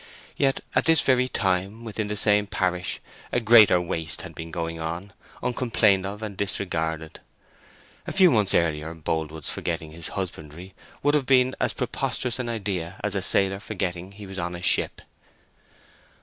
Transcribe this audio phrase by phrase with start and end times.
[0.35, 2.99] Yet at this very time, within the same parish,
[3.31, 7.19] a greater waste had been going on, uncomplained of and disregarded.
[8.07, 12.99] A few months earlier Boldwood's forgetting his husbandry would have been as preposterous an idea
[13.03, 15.03] as a sailor forgetting he was in a ship.